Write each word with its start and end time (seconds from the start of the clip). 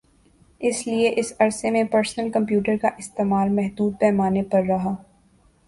اس 0.61 0.77
لئے 0.87 1.13
اس 1.17 1.31
عرصے 1.39 1.71
میں 1.71 1.83
پرسنل 1.83 2.31
کمپیوٹر 2.31 2.77
کا 2.81 2.89
استعمال 2.97 3.49
محدود 3.49 3.93
پیمانے 3.99 4.43
پر 4.43 4.63
رہا 4.63 4.95